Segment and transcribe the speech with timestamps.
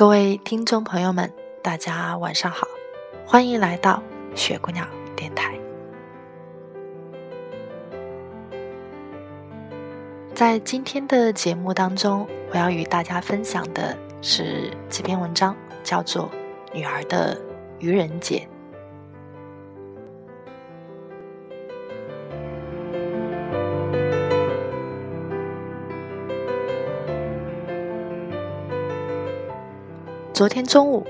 [0.00, 1.30] 各位听众朋友们，
[1.62, 2.66] 大家晚上好，
[3.26, 4.02] 欢迎来到
[4.34, 5.52] 雪姑娘电台。
[10.34, 15.54] 在今天的节目当中，我要与大家分享的是这篇文章，
[15.84, 16.24] 叫做
[16.72, 17.38] 《女儿的
[17.78, 18.48] 愚人节》。
[30.40, 31.06] 昨天中午，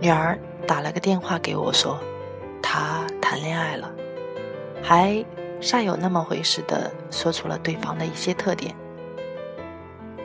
[0.00, 1.96] 女儿打了个电话给我，说
[2.60, 3.88] 她谈恋爱了，
[4.82, 5.24] 还
[5.60, 8.74] 煞有那么回事的说出了对方的一些特点。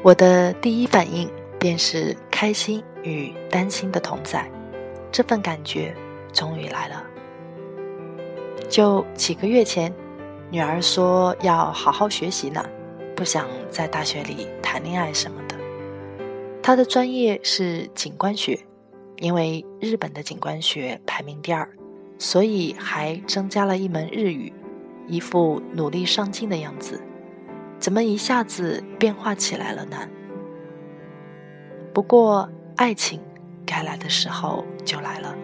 [0.02, 4.50] 我的第一反应便是开心与担心的同在，
[5.12, 5.94] 这份感觉
[6.34, 7.04] 终于来了。
[8.68, 9.94] 就几个月前，
[10.50, 12.66] 女儿说要好好学习呢，
[13.16, 15.43] 不想在大学里谈恋爱什么。
[16.66, 18.58] 他的专业是景观学，
[19.18, 21.70] 因为日本的景观学排名第二，
[22.18, 24.54] 所以还增加了一门日语，
[25.06, 27.04] 一副努力上进的样子。
[27.80, 30.08] 怎么一下子变化起来了呢？
[31.94, 33.20] 不过爱情
[33.66, 35.36] 该来的时候就来了，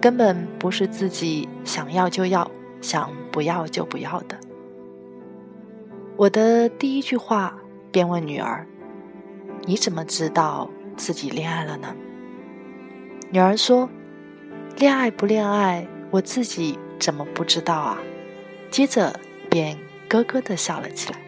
[0.00, 2.48] 根本不是自己想要就要，
[2.80, 4.38] 想不要就不要的。
[6.16, 7.58] 我的第一句话
[7.90, 8.64] 便问女儿。
[9.64, 11.94] 你怎么知道自己恋爱了呢？
[13.30, 13.88] 女儿说
[14.78, 17.98] ：“恋爱不恋爱，我自己怎么不知道啊？”
[18.70, 19.18] 接着
[19.50, 19.76] 便
[20.08, 21.18] 咯咯的笑了起来。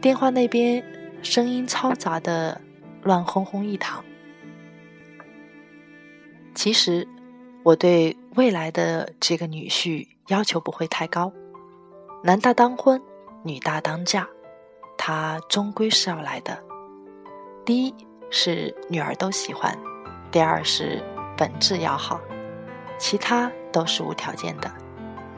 [0.00, 0.84] 电话那边
[1.22, 2.60] 声音嘈杂的
[3.02, 4.04] 乱哄哄一堂。
[6.54, 7.06] 其实
[7.62, 11.32] 我对未来的这个女婿要求不会太高，
[12.24, 13.00] 男大当婚，
[13.44, 14.28] 女大当嫁，
[14.98, 16.60] 他终归是要来的。
[17.64, 17.94] 第一
[18.28, 19.76] 是女儿都喜欢，
[20.32, 21.00] 第二是
[21.36, 22.20] 本质要好，
[22.98, 24.68] 其他都是无条件的，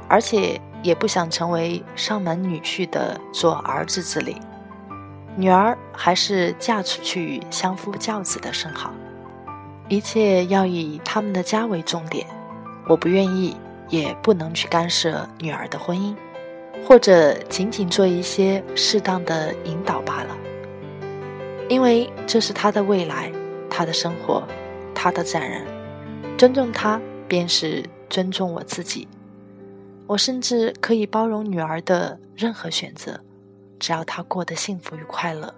[0.08, 4.40] 而且也不想成为上门女婿的做儿子之礼。
[5.36, 8.90] 女儿还是嫁出去相夫教子的甚好，
[9.90, 12.26] 一切要以他们的家为重点。
[12.88, 13.54] 我不愿意，
[13.90, 16.16] 也不能去干涉女儿的婚姻，
[16.86, 20.34] 或者仅仅做一些适当的引导罢了。
[21.74, 23.32] 因为这是他的未来，
[23.68, 24.46] 他的生活，
[24.94, 25.66] 他的责任。
[26.38, 29.08] 尊重他，便是尊重我自己。
[30.06, 33.20] 我甚至可以包容女儿的任何选择，
[33.80, 35.52] 只要她过得幸福与快乐，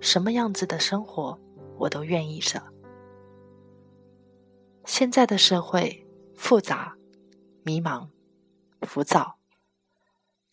[0.00, 1.38] 什么样子的生活，
[1.78, 2.62] 我都愿意着。
[4.84, 6.94] 现在的社会复杂、
[7.62, 8.08] 迷茫、
[8.82, 9.36] 浮躁，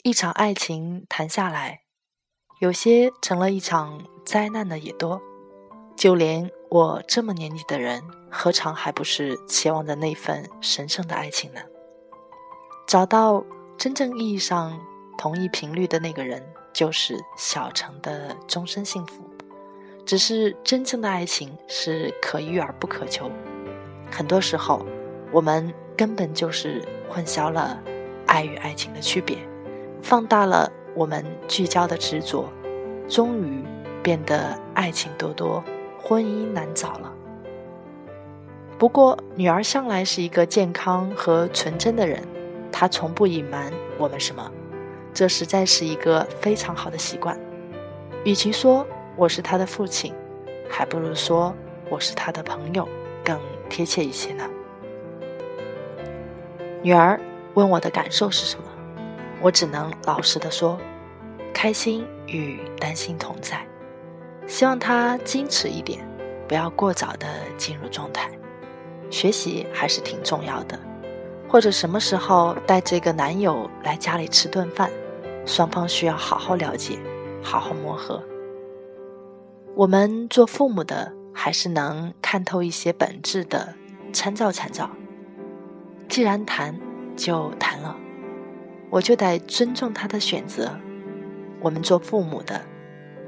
[0.03, 1.81] 一场爱情谈下来。
[2.61, 5.19] 有些成了一场灾难的也多，
[5.95, 11.59] 就连我这么年纪的人，何尝还不是期望着那份神圣的爱情呢？
[12.85, 13.43] 找到
[13.79, 14.79] 真正意义上
[15.17, 19.27] 同一频率的那个人，就是小城的终身幸福。
[20.05, 23.31] 只是真正的爱情是可遇而不可求，
[24.11, 24.85] 很多时候
[25.31, 27.81] 我们根本就是混淆了
[28.27, 29.35] 爱与爱情的区别，
[30.03, 30.71] 放大了。
[30.93, 32.49] 我们聚焦的执着，
[33.07, 33.63] 终于
[34.03, 35.63] 变得爱情多多，
[36.01, 37.11] 婚姻难找了。
[38.77, 42.21] 不过，女儿向来是一个健康和纯真的人，
[42.71, 44.51] 她从不隐瞒我们什么，
[45.13, 47.39] 这实在是一个非常好的习惯。
[48.23, 48.85] 与其说
[49.15, 50.13] 我是她的父亲，
[50.67, 51.53] 还不如说
[51.89, 52.87] 我是她的朋友
[53.23, 53.39] 更
[53.69, 54.43] 贴切一些呢。
[56.81, 57.21] 女儿
[57.53, 58.65] 问我的感受是什么？
[59.41, 60.79] 我只能老实的说，
[61.53, 63.65] 开心与担心同在，
[64.47, 66.07] 希望他矜持一点，
[66.47, 67.27] 不要过早的
[67.57, 68.29] 进入状态。
[69.09, 70.79] 学习还是挺重要的，
[71.49, 74.89] 或者什么时候带这个男友来家里吃顿饭，
[75.45, 76.97] 双方需要好好了解，
[77.41, 78.23] 好好磨合。
[79.75, 83.73] 我们做父母的还是能看透一些本质的，
[84.13, 84.89] 参照参照。
[86.07, 86.79] 既然谈，
[87.15, 87.97] 就谈了。
[88.91, 90.77] 我就得尊重他的选择，
[91.61, 92.61] 我们做父母的，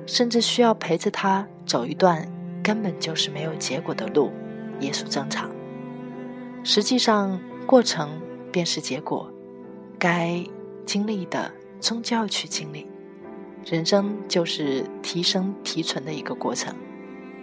[0.05, 2.29] 甚至需要陪着他走一段
[2.61, 4.29] 根本就是没有结果的路，
[4.79, 5.49] 也属正常。
[6.65, 8.21] 实际上，过程
[8.51, 9.31] 便是结果，
[9.97, 10.43] 该
[10.85, 11.49] 经历的
[11.79, 12.85] 终究要去经历。
[13.65, 16.75] 人生就是提升提纯的一个过程，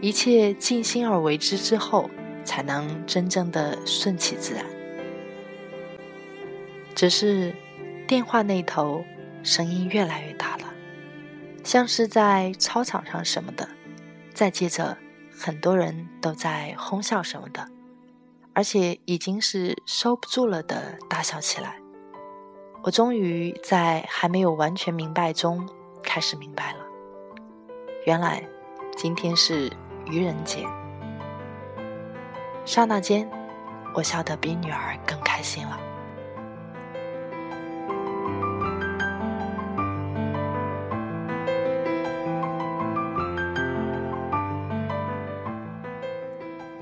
[0.03, 2.11] 一切尽心而为之之后，
[2.45, 4.63] 才能真正的顺其自然。
[6.95, 7.55] 只是
[8.11, 9.05] 电话那头
[9.45, 10.65] 声音越来越大了。
[11.63, 13.69] 像是在操场上什么的，
[14.35, 14.99] 再接着，
[15.33, 17.69] 很多人都在哄笑什么的，
[18.53, 21.77] 而且已经是收不住了的大笑起来。
[22.83, 25.69] 我终于在还没有完全明白中
[26.03, 26.81] 开始明白了，
[28.07, 28.43] 原来
[28.97, 29.71] 今天是
[30.07, 30.67] 愚人节。
[32.65, 33.31] 刹那间，
[33.95, 35.79] 我笑得比女儿更开心了。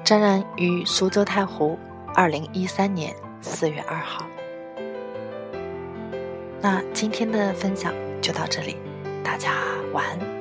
[0.08, 1.78] 张然于苏州太湖，
[2.14, 4.24] 二零一三年四月二号。
[6.62, 8.78] 那今天的分享就到这里，
[9.22, 9.52] 大家
[9.92, 10.37] 晚安。